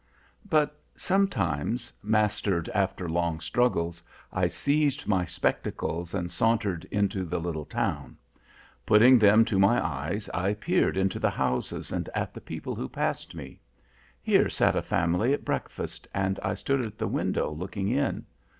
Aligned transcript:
"But, 0.49 0.81
sometimes, 0.95 1.93
mastered 2.01 2.67
after 2.69 3.07
long 3.07 3.39
struggles, 3.39 4.01
I 4.33 4.47
seized 4.47 5.07
my 5.07 5.25
spectacles 5.25 6.15
and 6.15 6.31
sauntered 6.31 6.85
into 6.89 7.23
the 7.23 7.37
little 7.39 7.65
town. 7.65 8.17
Putting 8.83 9.19
them 9.19 9.45
to 9.45 9.59
my 9.59 9.79
eyes 9.79 10.27
I 10.33 10.55
peered 10.55 10.97
into 10.97 11.19
the 11.19 11.29
houses 11.29 11.91
and 11.91 12.09
at 12.15 12.33
the 12.33 12.41
people 12.41 12.73
who 12.73 12.89
passed 12.89 13.35
me. 13.35 13.59
Here 14.23 14.49
sat 14.49 14.75
a 14.75 14.81
family 14.81 15.35
at 15.35 15.45
breakfast, 15.45 16.07
and 16.15 16.39
I 16.41 16.55
stood 16.55 16.81
at 16.81 16.97
the 16.97 17.07
window 17.07 17.51
looking 17.51 17.87
in. 17.89 18.25